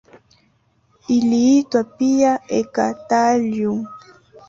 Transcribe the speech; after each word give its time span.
Iliitwa 1.15 1.83
pia 1.97 2.33
eka-thallium. 2.59 3.79